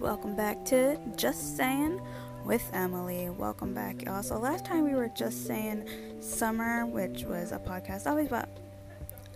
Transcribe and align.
welcome 0.00 0.34
back 0.34 0.64
to 0.64 0.98
Just 1.14 1.58
Saying 1.58 2.00
with 2.46 2.68
Emily. 2.72 3.28
Welcome 3.28 3.74
back, 3.74 4.02
y'all. 4.02 4.22
So 4.22 4.38
last 4.38 4.64
time 4.64 4.84
we 4.84 4.94
were 4.94 5.10
just 5.14 5.46
saying 5.46 5.86
summer, 6.20 6.86
which 6.86 7.24
was 7.24 7.52
a 7.52 7.58
podcast 7.58 8.06
always 8.06 8.28
about, 8.28 8.48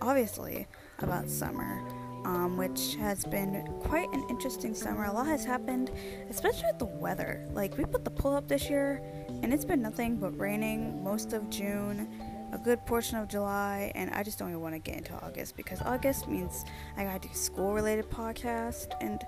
obviously 0.01 0.65
about 0.99 1.29
summer, 1.29 1.87
um, 2.25 2.57
which 2.57 2.95
has 2.95 3.23
been 3.25 3.63
quite 3.81 4.11
an 4.11 4.25
interesting 4.27 4.73
summer. 4.73 5.05
A 5.05 5.13
lot 5.13 5.27
has 5.27 5.45
happened, 5.45 5.91
especially 6.31 6.65
with 6.65 6.79
the 6.79 6.85
weather. 6.85 7.47
Like 7.51 7.77
we 7.77 7.85
put 7.85 8.03
the 8.03 8.09
pull 8.09 8.35
up 8.35 8.47
this 8.47 8.67
year, 8.67 9.03
and 9.43 9.53
it's 9.53 9.65
been 9.65 9.83
nothing 9.83 10.17
but 10.17 10.31
raining 10.39 11.03
most 11.03 11.33
of 11.33 11.47
June 11.51 12.07
a 12.51 12.57
good 12.57 12.83
portion 12.85 13.17
of 13.17 13.27
July, 13.27 13.91
and 13.95 14.09
I 14.11 14.23
just 14.23 14.39
don't 14.39 14.49
even 14.49 14.61
want 14.61 14.73
to 14.75 14.79
get 14.79 14.97
into 14.97 15.13
August 15.13 15.57
because 15.57 15.81
August 15.81 16.27
means 16.27 16.63
I 16.95 17.03
gotta 17.03 17.27
do 17.27 17.33
school 17.33 17.73
related 17.73 18.09
podcast, 18.09 18.93
and 19.01 19.21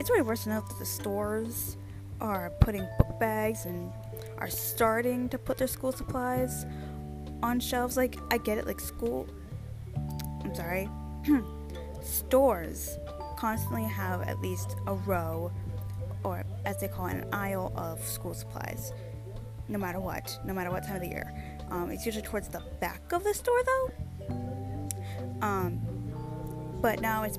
it's 0.00 0.08
already 0.08 0.26
worse 0.26 0.46
enough 0.46 0.66
that 0.66 0.78
the 0.78 0.86
stores 0.86 1.76
are 2.22 2.50
putting 2.60 2.88
book 2.98 3.20
bags 3.20 3.66
and 3.66 3.92
are 4.38 4.48
starting 4.48 5.28
to 5.28 5.36
put 5.36 5.58
their 5.58 5.68
school 5.68 5.92
supplies 5.92 6.64
on 7.42 7.60
shelves. 7.60 7.98
Like, 7.98 8.16
I 8.30 8.38
get 8.38 8.56
it, 8.56 8.66
like, 8.66 8.80
school. 8.80 9.28
I'm 10.42 10.54
sorry. 10.54 10.88
stores 12.02 12.96
constantly 13.36 13.84
have 13.84 14.22
at 14.22 14.40
least 14.40 14.74
a 14.86 14.94
row, 14.94 15.52
or 16.24 16.44
as 16.64 16.80
they 16.80 16.88
call 16.88 17.06
it, 17.06 17.16
an 17.16 17.26
aisle 17.32 17.70
of 17.76 18.02
school 18.02 18.32
supplies, 18.32 18.94
no 19.68 19.78
matter 19.78 20.00
what, 20.00 20.38
no 20.46 20.54
matter 20.54 20.70
what 20.70 20.82
time 20.82 20.96
of 20.96 21.02
the 21.02 21.08
year. 21.08 21.30
Um, 21.70 21.90
it's 21.90 22.06
usually 22.06 22.24
towards 22.24 22.48
the 22.48 22.62
back 22.80 23.12
of 23.12 23.22
the 23.22 23.34
store, 23.34 23.62
though. 23.64 23.90
Um, 25.42 25.89
but 26.80 27.00
now 27.00 27.24
it's 27.24 27.38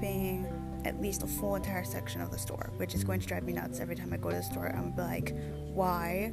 being 0.00 0.46
at 0.84 1.00
least 1.00 1.22
a 1.22 1.26
full 1.26 1.56
entire 1.56 1.84
section 1.84 2.20
of 2.20 2.30
the 2.30 2.38
store, 2.38 2.70
which 2.76 2.94
is 2.94 3.02
going 3.02 3.20
to 3.20 3.26
drive 3.26 3.42
me 3.42 3.52
nuts 3.52 3.80
every 3.80 3.96
time 3.96 4.12
I 4.12 4.16
go 4.16 4.30
to 4.30 4.36
the 4.36 4.42
store. 4.42 4.68
I'm 4.68 4.94
like, 4.96 5.34
why? 5.74 6.32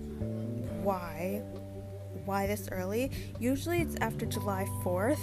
Why? 0.84 1.42
Why 2.26 2.48
this 2.48 2.70
early? 2.72 3.12
Usually 3.40 3.80
it's 3.81 3.95
after 4.00 4.26
July 4.26 4.66
4th. 4.84 5.20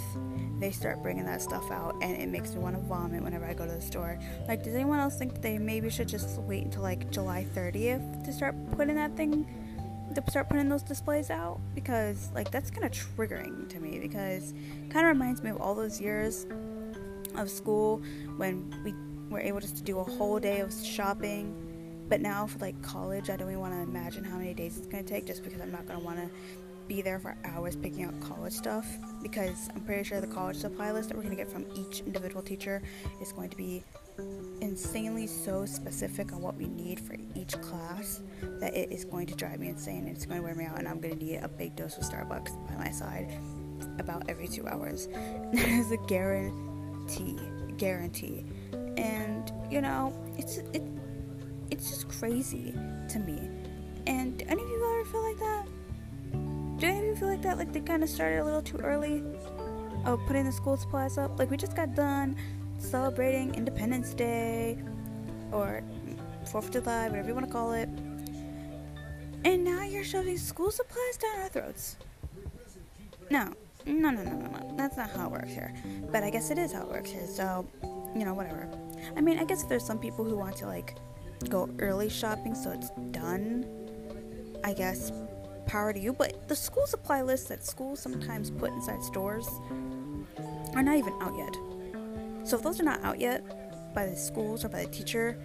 They 0.59 0.71
start 0.71 1.01
bringing 1.01 1.25
that 1.25 1.41
stuff 1.41 1.71
out, 1.71 1.95
and 2.01 2.21
it 2.21 2.27
makes 2.27 2.53
me 2.53 2.59
want 2.59 2.75
to 2.75 2.81
vomit 2.83 3.23
whenever 3.23 3.45
I 3.45 3.53
go 3.53 3.65
to 3.65 3.71
the 3.71 3.81
store. 3.81 4.19
Like, 4.47 4.63
does 4.63 4.75
anyone 4.75 4.99
else 4.99 5.17
think 5.17 5.41
they 5.41 5.57
maybe 5.57 5.89
should 5.89 6.09
just 6.09 6.39
wait 6.41 6.65
until 6.65 6.83
like 6.83 7.09
July 7.09 7.47
30th 7.55 8.25
to 8.25 8.33
start 8.33 8.55
putting 8.75 8.95
that 8.95 9.15
thing 9.15 9.47
to 10.13 10.21
start 10.29 10.49
putting 10.49 10.67
those 10.67 10.83
displays 10.83 11.29
out 11.29 11.59
because 11.73 12.29
like 12.35 12.51
that's 12.51 12.69
kind 12.69 12.83
of 12.83 12.91
triggering 12.91 13.69
to 13.69 13.79
me 13.79 13.97
because 13.97 14.53
kind 14.89 15.05
of 15.05 15.13
reminds 15.13 15.41
me 15.41 15.49
of 15.49 15.61
all 15.61 15.73
those 15.73 16.01
years 16.01 16.45
of 17.35 17.49
school 17.49 18.01
when 18.37 18.69
we 18.83 18.93
were 19.29 19.39
able 19.39 19.59
just 19.59 19.77
to 19.77 19.83
do 19.83 19.99
a 19.99 20.03
whole 20.03 20.39
day 20.39 20.59
of 20.59 20.73
shopping 20.83 21.55
but 22.09 22.19
now 22.19 22.45
for 22.45 22.59
like 22.59 22.79
college 22.81 23.29
i 23.29 23.35
don't 23.35 23.47
even 23.47 23.59
want 23.59 23.73
to 23.73 23.79
imagine 23.79 24.23
how 24.23 24.37
many 24.37 24.53
days 24.53 24.77
it's 24.77 24.87
going 24.87 25.03
to 25.03 25.13
take 25.13 25.25
just 25.25 25.43
because 25.43 25.61
i'm 25.61 25.71
not 25.71 25.85
going 25.87 25.97
to 25.97 26.05
want 26.05 26.17
to 26.17 26.29
be 26.87 27.01
there 27.01 27.19
for 27.19 27.37
hours 27.45 27.75
picking 27.75 28.03
out 28.03 28.19
college 28.19 28.51
stuff 28.51 28.85
because 29.21 29.69
i'm 29.73 29.81
pretty 29.81 30.03
sure 30.03 30.19
the 30.19 30.27
college 30.27 30.57
supply 30.57 30.91
list 30.91 31.07
that 31.07 31.15
we're 31.15 31.23
going 31.23 31.35
to 31.35 31.41
get 31.41 31.49
from 31.49 31.65
each 31.73 32.01
individual 32.01 32.41
teacher 32.41 32.81
is 33.21 33.31
going 33.31 33.49
to 33.49 33.55
be 33.55 33.81
insanely 34.59 35.25
so 35.25 35.65
specific 35.65 36.33
on 36.33 36.41
what 36.41 36.55
we 36.57 36.67
need 36.67 36.99
for 36.99 37.15
each 37.33 37.59
class 37.61 38.21
that 38.59 38.75
it 38.75 38.91
is 38.91 39.05
going 39.05 39.25
to 39.25 39.35
drive 39.35 39.59
me 39.59 39.69
insane 39.69 40.05
it's 40.05 40.25
going 40.25 40.37
to 40.37 40.43
wear 40.43 40.53
me 40.53 40.65
out 40.65 40.77
and 40.77 40.87
I'm 40.87 40.99
going 40.99 41.17
to 41.17 41.25
need 41.25 41.37
a 41.37 41.47
big 41.47 41.77
dose 41.77 41.97
of 41.97 42.03
Starbucks 42.03 42.67
by 42.67 42.75
my 42.75 42.91
side 42.91 43.39
about 43.99 44.23
every 44.29 44.47
two 44.47 44.67
hours. 44.67 45.07
That 45.53 45.67
is 45.67 45.91
a 45.91 45.97
guarantee, 45.97 46.55
guarantee. 47.77 48.45
And 48.97 49.51
you 49.69 49.81
know, 49.81 50.13
it's 50.37 50.57
it, 50.57 50.83
it's 51.69 51.89
just 51.89 52.07
crazy 52.09 52.73
to 53.09 53.19
me. 53.19 53.49
And 54.07 54.37
do 54.37 54.45
any 54.47 54.61
of 54.61 54.69
you 54.69 54.99
ever 54.99 55.09
feel 55.09 55.23
like 55.23 55.39
that? 55.39 55.65
Do 56.79 56.87
any 56.87 56.99
of 56.99 57.05
you 57.05 57.15
feel 57.15 57.27
like 57.27 57.41
that? 57.43 57.57
Like 57.57 57.71
they 57.73 57.79
kind 57.79 58.03
of 58.03 58.09
started 58.09 58.39
a 58.39 58.43
little 58.43 58.61
too 58.61 58.77
early 58.77 59.23
of 60.05 60.19
putting 60.25 60.45
the 60.45 60.51
school 60.51 60.77
supplies 60.77 61.17
up? 61.17 61.37
Like 61.37 61.49
we 61.51 61.57
just 61.57 61.75
got 61.75 61.95
done 61.95 62.35
celebrating 62.77 63.53
Independence 63.55 64.13
Day 64.13 64.77
or 65.51 65.83
4th 66.45 66.65
of 66.65 66.71
July, 66.71 67.07
whatever 67.09 67.27
you 67.27 67.35
want 67.35 67.45
to 67.45 67.51
call 67.51 67.73
it. 67.73 67.89
And 69.43 69.63
now 69.63 69.83
you're 69.83 70.03
shoving 70.03 70.37
school 70.37 70.71
supplies 70.71 71.17
down 71.17 71.41
our 71.41 71.49
throats. 71.49 71.97
No, 73.29 73.53
no, 73.85 74.09
no, 74.09 74.23
no, 74.23 74.31
no, 74.31 74.47
no. 74.47 74.73
That's 74.77 74.97
not 74.97 75.09
how 75.11 75.27
it 75.27 75.31
works 75.31 75.51
here. 75.51 75.73
But 76.11 76.23
I 76.23 76.29
guess 76.29 76.51
it 76.51 76.57
is 76.57 76.71
how 76.71 76.83
it 76.83 76.89
works 76.89 77.09
here, 77.09 77.27
so, 77.27 77.67
you 78.15 78.25
know, 78.25 78.33
whatever. 78.33 78.69
I 79.15 79.21
mean, 79.21 79.39
I 79.39 79.43
guess 79.43 79.63
if 79.63 79.69
there's 79.69 79.85
some 79.85 79.99
people 79.99 80.25
who 80.25 80.37
want 80.37 80.57
to, 80.57 80.67
like, 80.67 80.95
go 81.49 81.69
early 81.79 82.09
shopping 82.09 82.53
so 82.53 82.71
it's 82.71 82.89
done, 83.11 83.65
I 84.63 84.73
guess 84.73 85.11
power 85.65 85.93
to 85.93 85.99
you. 85.99 86.13
But 86.13 86.47
the 86.47 86.55
school 86.55 86.85
supply 86.85 87.21
lists 87.21 87.47
that 87.49 87.65
schools 87.65 87.99
sometimes 87.99 88.51
put 88.51 88.71
inside 88.71 89.01
stores 89.03 89.47
are 90.75 90.83
not 90.83 90.97
even 90.97 91.13
out 91.21 91.35
yet. 91.37 91.55
So 92.47 92.57
if 92.57 92.63
those 92.63 92.79
are 92.79 92.83
not 92.83 93.03
out 93.03 93.19
yet 93.19 93.93
by 93.93 94.05
the 94.07 94.15
schools 94.15 94.63
or 94.63 94.69
by 94.69 94.85
the 94.85 94.91
teacher, 94.91 95.37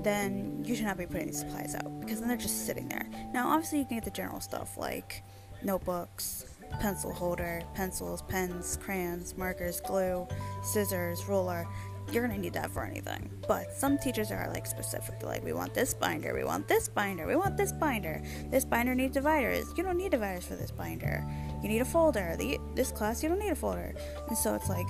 then 0.00 0.62
you 0.64 0.74
should 0.74 0.84
not 0.84 0.96
be 0.96 1.06
putting 1.06 1.26
these 1.26 1.40
supplies 1.40 1.74
out 1.74 2.00
because 2.00 2.18
then 2.18 2.28
they're 2.28 2.36
just 2.36 2.66
sitting 2.66 2.88
there. 2.88 3.08
Now, 3.32 3.48
obviously, 3.50 3.78
you 3.78 3.84
can 3.84 3.96
get 3.96 4.04
the 4.04 4.10
general 4.10 4.40
stuff 4.40 4.76
like 4.76 5.22
notebooks, 5.62 6.44
pencil 6.80 7.12
holder, 7.12 7.62
pencils, 7.74 8.22
pens, 8.22 8.78
crayons, 8.82 9.36
markers, 9.36 9.80
glue, 9.80 10.26
scissors, 10.62 11.26
ruler. 11.28 11.66
You're 12.10 12.26
gonna 12.26 12.38
need 12.38 12.54
that 12.54 12.70
for 12.70 12.84
anything. 12.84 13.30
But 13.46 13.72
some 13.72 13.96
teachers 13.96 14.30
are 14.30 14.50
like 14.52 14.66
specific, 14.66 15.22
like 15.22 15.44
we 15.44 15.52
want 15.52 15.72
this 15.72 15.94
binder, 15.94 16.34
we 16.34 16.44
want 16.44 16.68
this 16.68 16.88
binder, 16.88 17.26
we 17.26 17.36
want 17.36 17.56
this 17.56 17.72
binder. 17.72 18.22
This 18.50 18.64
binder 18.64 18.94
needs 18.94 19.14
dividers. 19.14 19.66
You 19.76 19.84
don't 19.84 19.96
need 19.96 20.10
dividers 20.10 20.44
for 20.44 20.56
this 20.56 20.70
binder. 20.70 21.24
You 21.62 21.68
need 21.68 21.80
a 21.80 21.84
folder. 21.84 22.36
The, 22.38 22.58
this 22.74 22.90
class, 22.90 23.22
you 23.22 23.28
don't 23.28 23.38
need 23.38 23.52
a 23.52 23.56
folder. 23.56 23.94
And 24.28 24.36
so 24.36 24.54
it's 24.54 24.68
like 24.68 24.86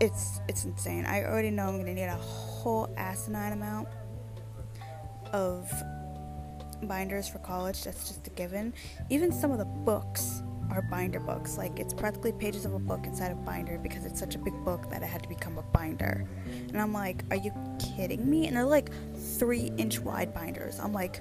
it's 0.00 0.40
it's 0.48 0.64
insane. 0.64 1.06
I 1.06 1.24
already 1.24 1.50
know 1.50 1.68
I'm 1.68 1.78
gonna 1.78 1.94
need 1.94 2.02
a 2.02 2.16
whole 2.16 2.92
asinine 2.96 3.52
amount 3.52 3.88
of 5.32 5.70
binders 6.82 7.28
for 7.28 7.38
college. 7.38 7.84
That's 7.84 8.08
just 8.08 8.26
a 8.26 8.30
given. 8.30 8.74
Even 9.10 9.32
some 9.32 9.52
of 9.52 9.58
the 9.58 9.64
books 9.64 10.42
are 10.76 10.82
binder 10.82 11.20
books. 11.20 11.56
Like 11.56 11.78
it's 11.78 11.94
practically 11.94 12.32
pages 12.32 12.64
of 12.64 12.74
a 12.74 12.78
book 12.78 13.06
inside 13.06 13.30
a 13.30 13.34
binder 13.34 13.78
because 13.78 14.04
it's 14.04 14.18
such 14.18 14.34
a 14.34 14.38
big 14.38 14.54
book 14.64 14.90
that 14.90 15.02
it 15.02 15.06
had 15.06 15.22
to 15.22 15.28
become 15.28 15.58
a 15.58 15.62
binder. 15.62 16.24
And 16.68 16.80
I'm 16.80 16.92
like, 16.92 17.24
are 17.30 17.36
you 17.36 17.52
kidding 17.78 18.28
me? 18.28 18.46
And 18.46 18.56
they're 18.56 18.64
like 18.64 18.90
three 19.16 19.72
inch 19.76 20.00
wide 20.00 20.34
binders. 20.34 20.78
I'm 20.78 20.92
like, 20.92 21.20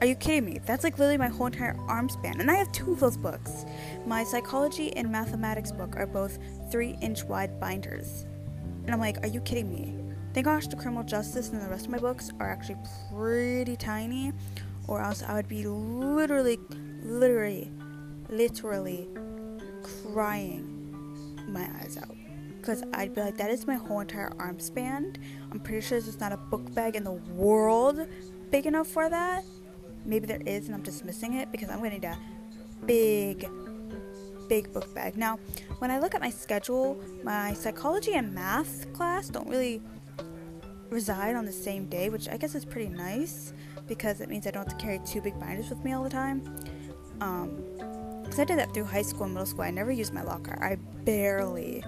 are 0.00 0.06
you 0.06 0.14
kidding 0.14 0.46
me? 0.46 0.60
That's 0.64 0.82
like 0.82 0.98
literally 0.98 1.18
my 1.18 1.28
whole 1.28 1.46
entire 1.46 1.76
arm 1.86 2.08
span. 2.08 2.40
And 2.40 2.50
I 2.50 2.54
have 2.54 2.72
two 2.72 2.92
of 2.92 3.00
those 3.00 3.16
books. 3.16 3.66
My 4.06 4.24
psychology 4.24 4.96
and 4.96 5.10
mathematics 5.12 5.72
book 5.72 5.94
are 5.96 6.06
both 6.06 6.38
three 6.70 6.96
inch 7.02 7.24
wide 7.24 7.60
binders. 7.60 8.24
And 8.84 8.90
I'm 8.94 9.00
like, 9.00 9.22
are 9.22 9.28
you 9.28 9.40
kidding 9.40 9.70
me? 9.70 9.94
Thank 10.32 10.46
gosh 10.46 10.68
the 10.68 10.76
criminal 10.76 11.02
justice 11.02 11.50
and 11.50 11.60
the 11.60 11.68
rest 11.68 11.86
of 11.86 11.90
my 11.90 11.98
books 11.98 12.30
are 12.38 12.48
actually 12.48 12.76
pretty 13.12 13.76
tiny, 13.76 14.32
or 14.86 15.02
else 15.02 15.22
I 15.22 15.34
would 15.34 15.48
be 15.48 15.66
literally, 15.66 16.58
literally, 17.02 17.70
literally 18.30 19.08
crying 19.82 20.66
my 21.48 21.68
eyes 21.80 21.98
out. 22.00 22.16
Because 22.56 22.82
I'd 22.92 23.14
be 23.14 23.22
like, 23.22 23.36
that 23.38 23.50
is 23.50 23.66
my 23.66 23.76
whole 23.76 24.00
entire 24.00 24.32
arm 24.38 24.60
span. 24.60 25.16
I'm 25.50 25.60
pretty 25.60 25.80
sure 25.80 26.00
there's 26.00 26.20
not 26.20 26.32
a 26.32 26.36
book 26.36 26.74
bag 26.74 26.94
in 26.94 27.04
the 27.04 27.12
world 27.12 28.06
big 28.50 28.66
enough 28.66 28.86
for 28.86 29.08
that. 29.08 29.44
Maybe 30.04 30.26
there 30.26 30.42
is, 30.44 30.66
and 30.66 30.74
I'm 30.74 30.82
just 30.82 31.04
missing 31.04 31.34
it 31.34 31.50
because 31.52 31.70
I'm 31.70 31.80
to 31.82 31.90
need 31.90 32.04
a 32.04 32.18
big, 32.86 33.48
big 34.48 34.72
book 34.72 34.94
bag. 34.94 35.16
Now, 35.16 35.38
when 35.78 35.90
I 35.90 35.98
look 35.98 36.14
at 36.14 36.20
my 36.20 36.30
schedule, 36.30 37.00
my 37.22 37.54
psychology 37.54 38.14
and 38.14 38.34
math 38.34 38.92
class 38.92 39.28
don't 39.28 39.48
really 39.48 39.80
reside 40.90 41.36
on 41.36 41.44
the 41.44 41.52
same 41.52 41.86
day, 41.86 42.10
which 42.10 42.28
I 42.28 42.36
guess 42.36 42.54
is 42.54 42.64
pretty 42.64 42.88
nice 42.88 43.52
because 43.86 44.20
it 44.20 44.28
means 44.28 44.46
I 44.46 44.50
don't 44.50 44.68
have 44.68 44.78
to 44.78 44.84
carry 44.84 45.00
two 45.04 45.20
big 45.20 45.38
binders 45.38 45.70
with 45.70 45.82
me 45.84 45.92
all 45.92 46.02
the 46.02 46.10
time. 46.10 46.42
Um, 47.20 47.62
because 48.30 48.40
I 48.40 48.44
did 48.44 48.58
that 48.58 48.72
through 48.72 48.84
high 48.84 49.02
school 49.02 49.24
and 49.24 49.34
middle 49.34 49.46
school. 49.46 49.62
I 49.62 49.70
never 49.70 49.90
used 49.90 50.14
my 50.14 50.22
locker. 50.22 50.56
I 50.62 50.76
barely, 51.04 51.84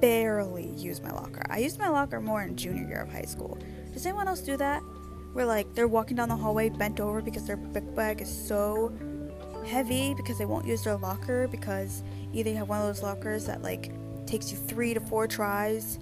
barely 0.00 0.70
used 0.70 1.04
my 1.04 1.10
locker. 1.10 1.42
I 1.50 1.58
used 1.58 1.78
my 1.78 1.88
locker 1.88 2.20
more 2.20 2.42
in 2.42 2.56
junior 2.56 2.88
year 2.88 3.02
of 3.02 3.12
high 3.12 3.22
school. 3.22 3.58
Does 3.92 4.06
anyone 4.06 4.26
else 4.26 4.40
do 4.40 4.56
that? 4.56 4.82
where 5.32 5.46
like 5.46 5.72
they're 5.74 5.88
walking 5.88 6.16
down 6.16 6.28
the 6.28 6.36
hallway 6.36 6.68
bent 6.68 7.00
over 7.00 7.20
because 7.20 7.46
their 7.46 7.56
book 7.56 7.94
bag 7.94 8.20
is 8.20 8.48
so 8.48 8.92
heavy 9.64 10.14
because 10.14 10.38
they 10.38 10.44
won't 10.44 10.66
use 10.66 10.82
their 10.82 10.96
locker 10.96 11.46
because 11.48 12.02
either 12.32 12.50
you 12.50 12.56
have 12.56 12.68
one 12.68 12.80
of 12.80 12.86
those 12.86 13.02
lockers 13.02 13.46
that 13.46 13.62
like 13.62 13.92
takes 14.26 14.50
you 14.50 14.56
three 14.56 14.94
to 14.94 15.00
four 15.00 15.26
tries 15.26 15.98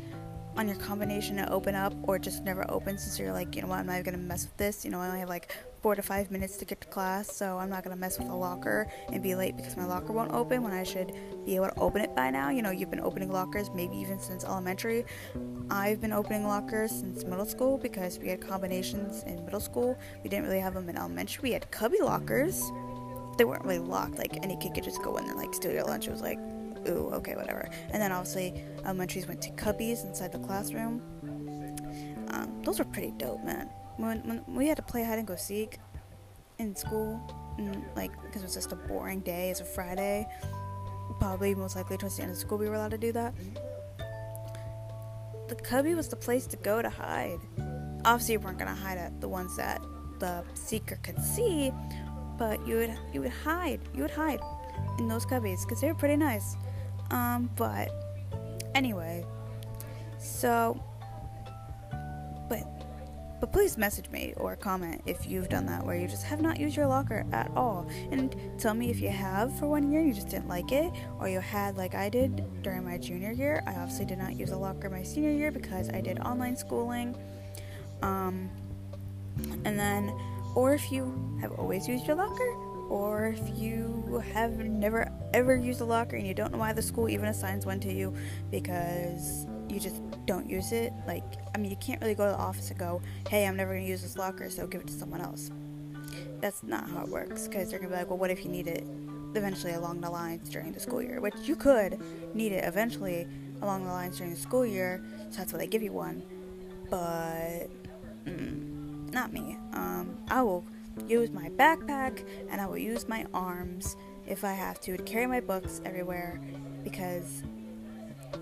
on 0.57 0.67
your 0.67 0.77
combination 0.77 1.37
to 1.37 1.51
open 1.53 1.75
up 1.75 1.93
or 2.03 2.19
just 2.19 2.45
never 2.45 2.69
opens 2.71 3.03
so 3.17 3.23
you're 3.23 3.33
like 3.33 3.55
you 3.55 3.63
know 3.63 3.69
what 3.69 3.79
i'm 3.79 3.87
not 3.87 3.95
even 3.99 4.05
gonna 4.05 4.19
mess 4.19 4.45
with 4.45 4.57
this 4.57 4.85
you 4.85 4.91
know 4.91 5.01
i 5.01 5.07
only 5.07 5.21
have 5.21 5.29
like 5.29 5.55
four 5.81 5.95
to 5.95 6.03
five 6.03 6.31
minutes 6.31 6.57
to 6.57 6.65
get 6.65 6.81
to 6.81 6.89
class, 6.89 7.35
so 7.35 7.59
I'm 7.59 7.71
not 7.71 7.85
gonna 7.85 7.97
mess 7.97 8.19
with 8.19 8.29
a 8.29 8.35
locker 8.35 8.91
and 9.13 9.23
be 9.23 9.35
late 9.35 9.57
because 9.57 9.77
my 9.77 9.85
locker 9.85 10.13
won't 10.13 10.33
open 10.33 10.63
when 10.63 10.73
I 10.73 10.83
should 10.83 11.13
be 11.45 11.57
able 11.57 11.69
to 11.69 11.79
open 11.79 12.03
it 12.03 12.15
by 12.15 12.31
now. 12.31 12.51
You 12.51 12.63
know, 12.63 12.71
you've 12.71 12.91
been 12.91 13.01
opening 13.01 13.31
lockers 13.31 13.71
maybe 13.75 13.97
even 13.97 14.19
since 14.19 14.45
elementary. 14.45 15.05
I've 15.71 16.01
been 16.01 16.13
opening 16.13 16.47
lockers 16.47 16.91
since 16.91 17.25
middle 17.25 17.47
school 17.47 17.79
because 17.79 18.19
we 18.19 18.29
had 18.29 18.41
combinations 18.41 19.23
in 19.25 19.45
middle 19.45 19.61
school. 19.61 19.99
We 20.23 20.31
didn't 20.31 20.47
really 20.47 20.61
have 20.61 20.75
them 20.75 20.89
in 20.89 20.97
elementary. 20.97 21.43
We 21.43 21.53
had 21.53 21.71
cubby 21.71 22.01
lockers. 22.01 22.61
They 23.37 23.45
weren't 23.45 23.65
really 23.65 23.79
locked, 23.79 24.19
like 24.19 24.37
any 24.43 24.57
kid 24.57 24.75
could 24.75 24.85
just 24.85 25.03
go 25.03 25.17
in 25.17 25.25
and 25.25 25.37
like 25.37 25.55
steal 25.55 25.73
your 25.73 25.85
lunch. 25.85 26.09
It 26.09 26.11
was 26.11 26.23
like, 26.23 26.39
ooh, 26.89 27.11
okay, 27.15 27.37
whatever. 27.37 27.71
And 27.91 28.03
then 28.03 28.11
obviously 28.11 28.65
elementaries 28.85 29.29
went 29.29 29.41
to 29.43 29.51
cubbies 29.51 30.05
inside 30.05 30.33
the 30.33 30.41
classroom. 30.41 31.03
Um, 32.31 32.63
those 32.65 32.79
were 32.79 32.85
pretty 32.85 33.13
dope, 33.13 33.45
man 33.45 33.71
when, 33.99 34.21
when 34.27 34.45
we 34.55 34.67
had 34.67 34.77
to 34.77 34.83
play 34.83 35.05
hide 35.05 35.19
and 35.19 35.27
go 35.27 35.37
seek 35.37 35.79
in 36.59 36.75
school, 36.75 37.21
and, 37.59 37.85
like 37.97 38.11
because 38.23 38.43
it 38.43 38.47
was 38.47 38.55
just 38.55 38.73
a 38.73 38.77
boring 38.77 39.21
day. 39.21 39.51
It's 39.51 39.61
a 39.61 39.65
Friday. 39.65 40.27
Probably 41.19 41.55
most 41.55 41.77
likely 41.77 41.97
towards 41.97 42.17
the 42.17 42.23
end 42.23 42.33
of 42.33 42.39
school 42.39 42.59
we 42.59 42.69
were 42.69 42.75
allowed 42.75 42.93
to 42.93 42.99
do 42.99 43.13
that. 43.13 43.35
The 45.49 45.57
cubby 45.57 45.95
was 45.95 46.09
the 46.09 46.17
place 46.17 46.47
to 46.49 46.57
go 46.57 46.83
to 46.83 46.91
hide. 46.91 47.41
Obviously, 48.05 48.35
you 48.35 48.41
weren't 48.41 48.59
gonna 48.59 48.75
hide 48.75 48.99
at 48.99 49.21
the 49.21 49.29
ones 49.29 49.57
that 49.57 49.83
the 50.19 50.45
seeker 50.55 50.99
could 51.03 51.19
see, 51.23 51.73
but 52.39 52.65
you 52.67 52.77
would 52.77 52.95
you 53.13 53.21
would 53.23 53.33
hide. 53.33 53.81
You 53.95 54.03
would 54.03 54.11
hide 54.11 54.41
in 54.99 55.09
those 55.09 55.27
cubbies 55.27 55.63
because 55.63 55.81
they 55.81 55.89
were 55.89 55.99
pretty 55.99 56.17
nice. 56.17 56.57
Um, 57.11 57.51
but 57.57 57.91
anyway, 58.75 59.25
so 60.19 60.81
but 62.49 62.63
please 63.47 63.79
message 63.79 64.11
me 64.11 64.35
or 64.37 64.57
comment 64.57 65.01
if 65.07 65.27
you've 65.27 65.49
done 65.49 65.67
that 65.67 65.85
where 65.85 65.97
you 65.97 66.09
just 66.09 66.25
have 66.25 66.41
not 66.41 66.59
used 66.59 66.77
your 66.77 66.87
locker 66.87 67.25
at 67.33 67.51
all. 67.55 67.89
And 68.11 68.35
tell 68.59 68.75
me 68.75 68.91
if 68.91 69.01
you 69.01 69.11
have 69.11 69.57
for 69.59 69.69
one 69.69 69.93
year 69.93 70.01
you 70.01 70.13
just 70.13 70.29
didn't 70.29 70.49
like 70.49 70.73
it, 70.73 70.93
or 71.21 71.29
you 71.29 71.41
had 71.41 71.77
like 71.77 71.95
I 71.95 72.09
did 72.09 72.63
during 72.63 72.85
my 72.85 72.99
junior 72.99 73.31
year. 73.31 73.63
I 73.67 73.75
obviously 73.75 74.07
did 74.07 74.19
not 74.19 74.35
use 74.35 74.51
a 74.51 74.57
locker 74.57 74.91
my 74.91 75.03
senior 75.03 75.31
year 75.31 75.53
because 75.53 75.89
I 75.91 76.01
did 76.01 76.19
online 76.21 76.57
schooling. 76.57 77.17
Um, 78.03 78.51
and 79.65 79.79
then, 79.79 80.13
or 80.55 80.75
if 80.75 80.91
you 80.91 81.39
have 81.41 81.53
always 81.53 81.87
used 81.87 82.07
your 82.07 82.17
locker, 82.17 82.55
or 82.89 83.27
if 83.27 83.59
you 83.59 84.23
have 84.33 84.59
never 84.59 85.13
ever 85.35 85.55
used 85.55 85.81
a 85.81 85.85
locker 85.85 86.17
and 86.17 86.27
you 86.27 86.35
don't 86.35 86.53
know 86.53 86.59
why 86.59 86.73
the 86.73 86.83
school 86.83 87.09
even 87.09 87.29
assigns 87.29 87.67
one 87.67 87.79
to 87.81 87.93
you 87.93 88.15
because 88.51 89.47
you 89.69 89.81
just 89.81 90.01
don't 90.27 90.49
use 90.49 90.73
it. 90.73 90.93
Like, 91.07 91.25
I 91.55 91.59
mean, 91.59 91.71
you 91.71 91.77
can't 91.77 92.01
really 92.01 92.15
go 92.15 92.25
to 92.25 92.33
the 92.33 92.39
office 92.39 92.71
and 92.71 92.79
go, 92.79 93.01
hey, 93.29 93.47
I'm 93.47 93.57
never 93.57 93.73
going 93.73 93.85
to 93.85 93.91
use 93.91 94.03
this 94.03 94.17
locker, 94.17 94.51
so 94.51 94.67
give 94.67 94.81
it 94.81 94.87
to 94.89 94.93
someone 94.93 95.21
else. 95.21 95.51
That's 96.41 96.63
not 96.63 96.89
how 96.89 97.03
it 97.03 97.09
works, 97.09 97.49
because 97.49 97.71
they're 97.71 97.79
going 97.79 97.91
to 97.91 97.97
be 97.97 98.01
like, 98.01 98.11
well, 98.11 98.19
what 98.19 98.31
if 98.31 98.45
you 98.45 98.51
need 98.51 98.67
it 98.67 98.85
eventually 99.35 99.75
along 99.75 100.01
the 100.01 100.11
lines 100.11 100.49
during 100.49 100.73
the 100.73 100.81
school 100.81 101.03
year? 101.03 101.21
Which 101.21 101.35
you 101.45 101.57
could 101.57 102.01
need 102.35 102.53
it 102.53 102.65
eventually 102.65 103.27
along 103.61 103.85
the 103.85 103.93
lines 103.93 104.19
during 104.19 104.33
the 104.33 104.41
school 104.41 104.65
year, 104.65 105.03
so 105.31 105.39
that's 105.39 105.53
why 105.53 105.59
they 105.59 105.67
give 105.67 105.83
you 105.83 105.93
one. 105.93 106.23
But, 106.91 107.69
mm, 108.25 109.13
not 109.13 109.33
me. 109.33 109.59
Um, 109.73 110.17
I 110.29 110.43
will 110.43 110.65
use 111.07 111.31
my 111.31 111.49
backpack 111.51 112.25
and 112.51 112.61
I 112.61 112.67
will 112.67 112.79
use 112.79 113.09
my 113.09 113.27
arms 113.33 113.97
if 114.27 114.45
I 114.45 114.53
have 114.53 114.81
to 114.83 114.97
to 114.97 115.03
carry 115.05 115.27
my 115.27 115.41
books 115.41 115.81
everywhere 115.85 116.41
because 116.85 117.43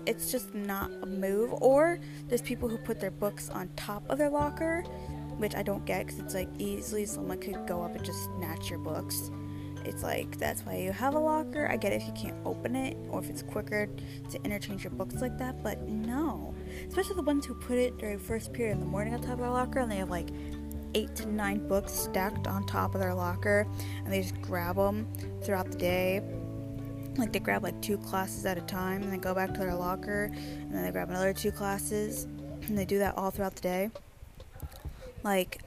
it's 0.05 0.31
just 0.31 0.53
not 0.53 0.91
a 1.01 1.05
move. 1.05 1.53
Or 1.53 1.99
there's 2.27 2.41
people 2.41 2.69
who 2.69 2.77
put 2.77 2.99
their 2.99 3.11
books 3.11 3.49
on 3.49 3.69
top 3.75 4.03
of 4.09 4.17
their 4.17 4.29
locker, 4.29 4.83
which 5.37 5.55
I 5.55 5.63
don't 5.63 5.85
get 5.85 6.05
because 6.05 6.19
it's 6.19 6.33
like 6.33 6.49
easily 6.57 7.05
someone 7.05 7.39
could 7.39 7.67
go 7.67 7.81
up 7.81 7.95
and 7.95 8.03
just 8.03 8.23
snatch 8.37 8.69
your 8.69 8.79
books. 8.79 9.31
It's 9.85 10.03
like 10.03 10.37
that's 10.37 10.65
why 10.65 10.77
you 10.77 10.91
have 10.91 11.15
a 11.15 11.19
locker. 11.19 11.67
I 11.69 11.77
get 11.77 11.93
it 11.93 12.01
if 12.01 12.07
you 12.07 12.13
can't 12.13 12.35
open 12.45 12.75
it 12.75 12.97
or 13.09 13.23
if 13.23 13.29
it's 13.29 13.41
quicker 13.41 13.87
to 14.29 14.43
interchange 14.43 14.83
your 14.83 14.91
books 14.91 15.15
like 15.21 15.37
that, 15.37 15.63
but 15.63 15.87
no. 15.87 16.53
Especially 16.87 17.15
the 17.15 17.21
ones 17.21 17.45
who 17.45 17.53
put 17.53 17.77
it 17.77 17.97
during 17.97 18.19
first 18.19 18.51
period 18.51 18.73
in 18.73 18.79
the 18.81 18.85
morning 18.85 19.13
on 19.13 19.21
top 19.21 19.33
of 19.33 19.39
their 19.39 19.49
locker 19.49 19.79
and 19.79 19.91
they 19.91 19.97
have 19.97 20.09
like 20.09 20.29
eight 20.93 21.15
to 21.15 21.27
nine 21.27 21.65
books 21.67 21.93
stacked 21.93 22.47
on 22.47 22.65
top 22.65 22.95
of 22.95 23.01
their 23.01 23.13
locker 23.13 23.67
and 24.03 24.11
they 24.11 24.21
just 24.21 24.41
grab 24.41 24.75
them 24.75 25.07
throughout 25.41 25.71
the 25.71 25.77
day 25.77 26.21
like 27.17 27.33
they 27.33 27.39
grab 27.39 27.63
like 27.63 27.79
two 27.81 27.97
classes 27.97 28.45
at 28.45 28.57
a 28.57 28.61
time 28.61 29.01
and 29.03 29.11
they 29.11 29.17
go 29.17 29.33
back 29.33 29.53
to 29.53 29.59
their 29.59 29.75
locker 29.75 30.25
and 30.33 30.73
then 30.73 30.83
they 30.83 30.91
grab 30.91 31.09
another 31.09 31.33
two 31.33 31.51
classes 31.51 32.23
and 32.67 32.77
they 32.77 32.85
do 32.85 32.99
that 32.99 33.17
all 33.17 33.31
throughout 33.31 33.55
the 33.55 33.61
day. 33.61 33.89
Like 35.23 35.61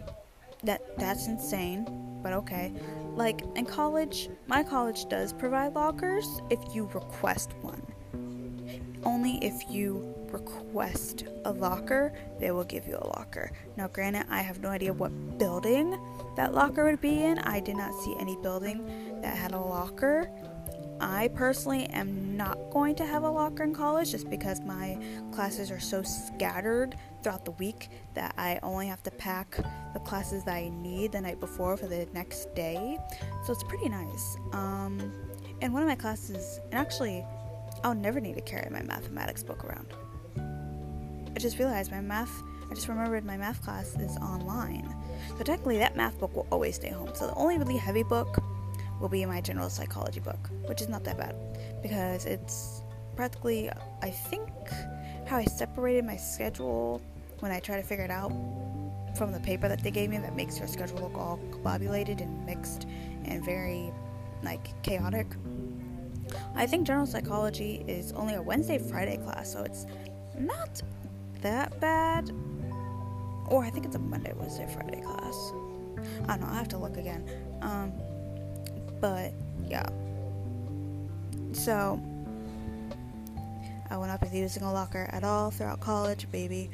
that 0.65 0.97
that's 0.99 1.27
insane 1.27 1.87
but 2.23 2.33
okay. 2.33 2.73
Like 3.15 3.43
in 3.57 3.67
college 3.67 4.29
my 4.47 4.63
college 4.63 5.09
does 5.09 5.33
provide 5.33 5.75
lockers 5.75 6.27
if 6.51 6.61
you 6.75 6.89
request 6.95 7.53
one. 7.63 7.83
Only 9.03 9.39
if 9.43 9.71
you 9.71 10.15
request 10.31 11.25
a 11.45 11.53
locker 11.53 12.13
they 12.39 12.51
will 12.53 12.65
give 12.65 12.87
you 12.87 12.97
a 12.97 13.07
locker. 13.09 13.51
Now 13.77 13.89
granted 13.89 14.27
i 14.31 14.41
have 14.41 14.61
no 14.61 14.69
idea 14.69 14.93
what 14.93 15.39
building 15.39 15.99
that 16.37 16.55
locker 16.55 16.85
would 16.85 17.01
be 17.01 17.25
in. 17.25 17.39
I 17.41 17.61
did 17.61 17.77
not 17.77 17.93
see 18.03 18.15
any 18.21 18.37
building 18.37 19.21
that 19.23 19.37
had 19.37 19.53
a 19.53 19.59
locker 19.59 20.31
I 21.01 21.29
personally 21.29 21.87
am 21.87 22.37
not 22.37 22.59
going 22.71 22.95
to 22.97 23.07
have 23.07 23.23
a 23.23 23.31
locker 23.31 23.63
in 23.63 23.75
college 23.75 24.11
just 24.11 24.29
because 24.29 24.61
my 24.61 24.99
classes 25.33 25.71
are 25.71 25.81
so 25.81 26.03
scattered 26.03 26.95
throughout 27.23 27.45
the 27.45 27.53
week 27.53 27.89
that 28.15 28.35
I 28.37 28.61
only 28.63 28.87
have 28.87 29.03
to 29.05 29.11
pack 29.11 29.57
the 29.95 30.01
classes 30.01 30.45
that 30.45 30.55
I 30.55 30.69
need 30.69 31.13
the 31.13 31.21
night 31.21 31.41
before 31.41 31.77
for 31.77 31.87
the 31.87 32.07
next 32.13 32.55
day. 32.55 32.99
So 33.47 33.53
it's 33.53 33.65
pretty 33.65 33.89
nice. 33.89 34.37
Um, 34.53 35.13
and 35.63 35.73
one 35.73 35.83
of 35.83 35.89
my 35.89 35.95
classes, 35.95 36.61
and 36.71 36.75
actually, 36.75 37.25
I'll 37.83 37.95
never 37.95 38.21
need 38.21 38.35
to 38.35 38.43
carry 38.43 38.71
my 38.71 38.83
mathematics 38.83 39.43
book 39.43 39.65
around. 39.65 39.95
I 41.35 41.39
just 41.39 41.59
realized 41.59 41.91
my 41.91 42.01
math, 42.01 42.43
I 42.71 42.75
just 42.75 42.89
remembered 42.89 43.25
my 43.25 43.37
math 43.37 43.63
class 43.63 43.97
is 43.97 44.17
online. 44.19 44.95
So 45.39 45.45
technically, 45.45 45.79
that 45.79 45.97
math 45.97 46.19
book 46.19 46.35
will 46.35 46.47
always 46.51 46.77
stay 46.77 46.91
home. 46.91 47.11
So 47.15 47.27
the 47.27 47.35
only 47.35 47.57
really 47.57 47.77
heavy 47.77 48.03
book 48.03 48.43
will 49.01 49.09
be 49.09 49.25
my 49.25 49.41
general 49.41 49.71
psychology 49.71 50.21
book, 50.21 50.39
which 50.67 50.81
is 50.81 50.89
not 50.89 51.03
that 51.05 51.17
bad 51.17 51.35
because 51.83 52.27
it's 52.27 52.83
practically, 53.17 53.71
I 54.03 54.11
think, 54.11 54.51
how 55.27 55.39
I 55.39 55.45
separated 55.45 56.05
my 56.05 56.17
schedule 56.17 57.01
when 57.41 57.51
I 57.51 57.61
try 57.61 57.77
to 57.77 57.83
figure 57.83 58.05
it 58.05 58.11
out 58.11 58.33
from 59.17 59.33
the 59.33 59.41
paper 59.41 59.69
that 59.69 59.83
they 59.83 59.91
gave 59.91 60.11
me 60.11 60.19
that 60.19 60.37
makes 60.37 60.59
your 60.59 60.69
schedule 60.69 60.99
look 60.99 61.15
all 61.15 61.41
combobulated 61.51 62.21
and 62.21 62.47
mixed 62.47 62.87
and 63.25 63.45
very 63.45 63.93
like 64.43 64.83
chaotic. 64.83 65.27
I 66.55 66.67
think 66.67 66.87
general 66.87 67.07
psychology 67.07 67.85
is 67.89 68.13
only 68.13 68.35
a 68.35 68.43
Wednesday 68.43 68.79
Friday 68.79 69.17
class, 69.17 69.53
so 69.53 69.63
it's 69.63 69.87
not 70.39 70.81
that 71.43 71.79
bad. 71.81 72.31
Or 73.49 73.65
I 73.65 73.71
think 73.71 73.85
it's 73.85 73.97
a 73.97 74.01
Monday 74.01 74.33
Wednesday 74.37 74.69
Friday 74.73 75.01
class. 75.01 75.53
I 76.29 76.37
don't 76.37 76.41
know. 76.41 76.47
I 76.49 76.55
have 76.55 76.69
to 76.69 76.79
look 76.79 76.97
again. 76.97 77.29
Um, 77.63 77.93
but 79.01 79.33
yeah. 79.69 79.87
So 81.53 82.01
I 83.91 83.97
will 83.97 84.07
not 84.07 84.21
be 84.21 84.39
using 84.39 84.63
a 84.63 84.73
locker 84.73 85.09
at 85.13 85.25
all 85.25 85.51
throughout 85.51 85.81
college, 85.81 86.31
baby. 86.31 86.71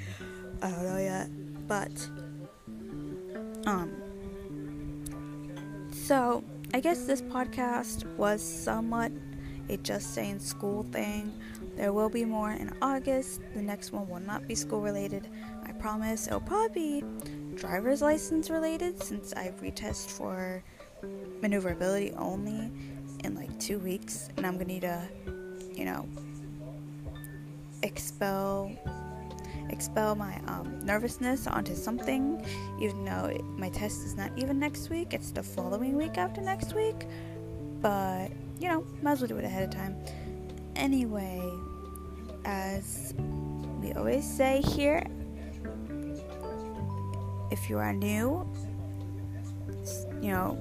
I 0.62 0.70
don't 0.70 0.84
know 0.84 0.98
yet. 0.98 1.28
But 1.66 2.08
um 3.66 3.92
so 5.92 6.44
I 6.74 6.80
guess 6.80 7.04
this 7.04 7.22
podcast 7.22 8.04
was 8.16 8.42
somewhat 8.42 9.12
a 9.68 9.76
just 9.78 10.14
saying 10.14 10.40
school 10.40 10.84
thing. 10.92 11.32
There 11.76 11.92
will 11.92 12.08
be 12.08 12.24
more 12.24 12.52
in 12.52 12.72
August. 12.80 13.40
The 13.54 13.62
next 13.62 13.92
one 13.92 14.08
will 14.08 14.20
not 14.20 14.46
be 14.46 14.54
school 14.54 14.80
related. 14.80 15.28
I 15.64 15.72
promise. 15.72 16.26
It'll 16.26 16.40
probably 16.40 17.02
be 17.02 17.04
driver's 17.54 18.02
license 18.02 18.50
related 18.50 19.02
since 19.02 19.32
I 19.34 19.52
retest 19.60 20.10
for 20.10 20.62
maneuverability 21.40 22.12
only 22.12 22.70
in 23.24 23.34
like 23.34 23.58
two 23.58 23.78
weeks, 23.78 24.28
and 24.36 24.46
I'm 24.46 24.54
gonna 24.54 24.64
need 24.64 24.82
to, 24.82 25.02
you 25.74 25.84
know, 25.84 26.08
expel 27.82 28.72
expel 29.68 30.14
my 30.14 30.40
um, 30.46 30.84
nervousness 30.84 31.46
onto 31.46 31.74
something, 31.74 32.44
even 32.80 33.04
though 33.04 33.26
it, 33.26 33.44
my 33.44 33.68
test 33.68 34.04
is 34.04 34.14
not 34.14 34.30
even 34.36 34.58
next 34.58 34.90
week, 34.90 35.12
it's 35.12 35.30
the 35.32 35.42
following 35.42 35.96
week 35.96 36.18
after 36.18 36.40
next 36.40 36.74
week. 36.74 37.06
But, 37.80 38.28
you 38.58 38.68
know, 38.68 38.86
might 39.02 39.12
as 39.12 39.20
well 39.20 39.28
do 39.28 39.38
it 39.38 39.44
ahead 39.44 39.68
of 39.68 39.74
time. 39.74 39.96
Anyway, 40.76 41.42
as 42.44 43.14
we 43.80 43.92
always 43.92 44.24
say 44.24 44.62
here, 44.62 45.04
if 47.50 47.68
you 47.68 47.78
are 47.78 47.92
new, 47.92 48.48
you 50.20 50.30
know, 50.30 50.58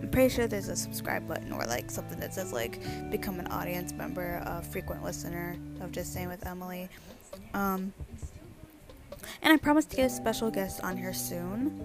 I'm 0.00 0.10
pretty 0.10 0.34
sure 0.34 0.46
there's 0.46 0.68
a 0.68 0.76
subscribe 0.76 1.26
button 1.26 1.52
or 1.52 1.64
like 1.64 1.90
something 1.90 2.18
that 2.20 2.34
says 2.34 2.52
like 2.52 2.80
become 3.10 3.40
an 3.40 3.46
audience 3.48 3.92
member, 3.92 4.42
a 4.46 4.62
frequent 4.62 5.02
listener 5.02 5.56
of 5.80 5.92
Just 5.92 6.12
Saying 6.12 6.28
with 6.28 6.46
Emily. 6.46 6.88
Um, 7.54 7.92
and 9.42 9.52
I 9.52 9.56
promise 9.56 9.84
to 9.86 9.96
get 9.96 10.06
a 10.06 10.10
special 10.10 10.50
guest 10.50 10.82
on 10.82 10.96
here 10.96 11.12
soon. 11.12 11.80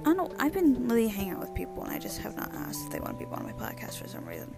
I 0.00 0.04
don't 0.04 0.16
know. 0.16 0.34
I've 0.38 0.52
been 0.52 0.88
really 0.88 1.08
hanging 1.08 1.32
out 1.32 1.40
with 1.40 1.54
people, 1.54 1.82
and 1.84 1.92
I 1.92 1.98
just 1.98 2.18
have 2.20 2.36
not 2.36 2.54
asked 2.54 2.86
if 2.86 2.92
they 2.92 3.00
want 3.00 3.18
to 3.18 3.26
be 3.26 3.30
on 3.30 3.44
my 3.44 3.52
podcast 3.52 3.98
for 3.98 4.08
some 4.08 4.24
reason. 4.24 4.54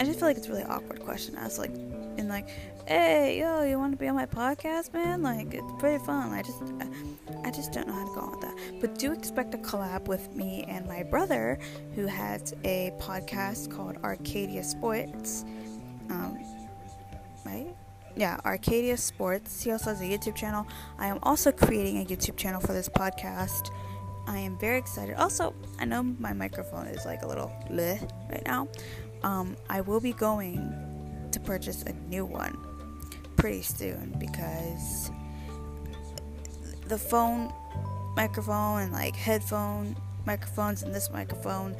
I 0.00 0.04
just 0.04 0.18
feel 0.18 0.28
like 0.28 0.36
it's 0.36 0.46
a 0.46 0.50
really 0.50 0.64
awkward 0.64 1.00
question 1.00 1.34
to 1.34 1.40
ask, 1.40 1.58
like, 1.58 1.70
in 2.18 2.28
like, 2.28 2.48
hey, 2.86 3.38
yo, 3.38 3.62
you 3.62 3.78
want 3.78 3.92
to 3.92 3.98
be 3.98 4.08
on 4.08 4.14
my 4.14 4.26
podcast, 4.26 4.92
man? 4.92 5.22
Like, 5.22 5.54
it's 5.54 5.72
pretty 5.78 6.04
fun. 6.04 6.32
I 6.32 6.42
just, 6.42 6.62
I, 6.80 7.48
I 7.48 7.50
just 7.50 7.72
don't 7.72 7.86
know 7.86 7.94
how 7.94 8.06
to 8.06 8.14
go 8.14 8.20
on 8.20 8.30
with 8.32 8.40
that. 8.40 8.80
But 8.80 8.98
do 8.98 9.12
expect 9.12 9.54
a 9.54 9.58
collab 9.58 10.06
with 10.06 10.34
me 10.34 10.64
and 10.68 10.86
my 10.86 11.02
brother, 11.02 11.58
who 11.94 12.06
has 12.06 12.54
a 12.64 12.92
podcast 12.98 13.70
called 13.70 13.96
Arcadia 14.02 14.64
Sports. 14.64 15.44
Um, 16.10 16.38
right? 17.44 17.74
Yeah, 18.16 18.38
Arcadia 18.44 18.96
Sports. 18.96 19.62
He 19.62 19.70
also 19.70 19.90
has 19.90 20.00
a 20.00 20.04
YouTube 20.04 20.36
channel. 20.36 20.66
I 20.98 21.06
am 21.06 21.18
also 21.22 21.50
creating 21.52 22.02
a 22.02 22.04
YouTube 22.04 22.36
channel 22.36 22.60
for 22.60 22.72
this 22.72 22.88
podcast. 22.88 23.70
I 24.26 24.38
am 24.38 24.58
very 24.58 24.78
excited. 24.78 25.16
Also, 25.16 25.54
I 25.78 25.84
know 25.84 26.02
my 26.02 26.32
microphone 26.32 26.86
is 26.86 27.04
like 27.04 27.22
a 27.22 27.26
little 27.26 27.50
bleh 27.70 28.00
right 28.30 28.44
now. 28.44 28.68
Um, 29.22 29.56
I 29.70 29.80
will 29.80 30.00
be 30.00 30.12
going 30.12 30.91
to 31.32 31.40
purchase 31.40 31.82
a 31.82 31.92
new 32.08 32.24
one 32.24 32.56
pretty 33.36 33.62
soon 33.62 34.14
because 34.18 35.10
the 36.88 36.98
phone 36.98 37.52
microphone 38.16 38.82
and 38.82 38.92
like 38.92 39.16
headphone 39.16 39.96
microphones 40.26 40.82
and 40.82 40.94
this 40.94 41.10
microphone 41.10 41.74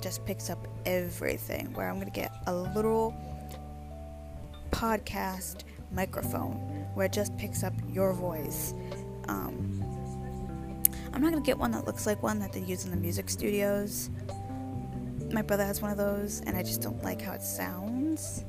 just 0.00 0.24
picks 0.26 0.50
up 0.50 0.66
everything. 0.86 1.72
Where 1.74 1.88
I'm 1.88 1.98
gonna 1.98 2.10
get 2.10 2.32
a 2.46 2.54
little 2.54 3.14
podcast 4.70 5.64
microphone 5.90 6.54
where 6.94 7.06
it 7.06 7.12
just 7.12 7.36
picks 7.36 7.62
up 7.64 7.72
your 7.90 8.12
voice. 8.12 8.74
Um, 9.28 9.82
I'm 11.12 11.22
not 11.22 11.32
gonna 11.32 11.44
get 11.44 11.58
one 11.58 11.70
that 11.72 11.86
looks 11.86 12.06
like 12.06 12.22
one 12.22 12.38
that 12.40 12.52
they 12.52 12.60
use 12.60 12.84
in 12.84 12.90
the 12.90 12.96
music 12.96 13.28
studios. 13.28 14.10
My 15.32 15.42
brother 15.42 15.64
has 15.64 15.82
one 15.82 15.90
of 15.90 15.98
those, 15.98 16.40
and 16.46 16.56
I 16.56 16.62
just 16.62 16.80
don't 16.80 17.02
like 17.02 17.20
how 17.20 17.32
it 17.32 17.42
sounds. 17.42 18.44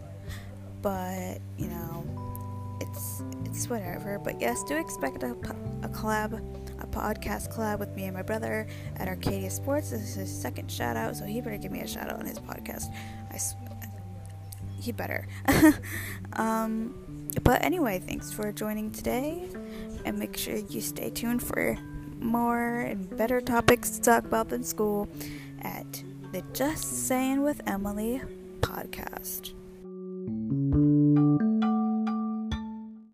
But 0.81 1.39
you 1.57 1.67
know, 1.67 2.77
it's 2.81 3.23
it's 3.45 3.69
whatever. 3.69 4.19
But 4.19 4.39
yes, 4.39 4.63
do 4.63 4.77
expect 4.77 5.23
a, 5.23 5.31
a 5.31 5.89
collab, 5.89 6.33
a 6.81 6.87
podcast 6.87 7.53
collab 7.53 7.79
with 7.79 7.95
me 7.95 8.05
and 8.05 8.13
my 8.13 8.21
brother 8.21 8.67
at 8.97 9.07
Arcadia 9.07 9.49
Sports. 9.49 9.91
This 9.91 10.01
is 10.01 10.15
his 10.15 10.41
second 10.41 10.71
shout 10.71 10.95
out, 10.95 11.15
so 11.15 11.25
he 11.25 11.41
better 11.41 11.57
give 11.57 11.71
me 11.71 11.81
a 11.81 11.87
shout 11.87 12.09
out 12.09 12.19
on 12.19 12.25
his 12.25 12.39
podcast. 12.39 12.93
I 13.31 13.39
he 14.79 14.91
better. 14.91 15.27
um, 16.33 17.27
but 17.43 17.63
anyway, 17.63 17.99
thanks 17.99 18.31
for 18.31 18.51
joining 18.51 18.91
today, 18.91 19.49
and 20.05 20.17
make 20.17 20.37
sure 20.37 20.55
you 20.55 20.81
stay 20.81 21.09
tuned 21.09 21.43
for 21.43 21.77
more 22.19 22.81
and 22.81 23.15
better 23.17 23.41
topics 23.41 23.91
to 23.91 24.01
talk 24.01 24.25
about 24.25 24.49
than 24.49 24.63
school 24.63 25.07
at 25.61 26.03
the 26.31 26.43
Just 26.53 27.07
Saying 27.07 27.41
with 27.41 27.61
Emily 27.67 28.21
podcast. 28.61 29.53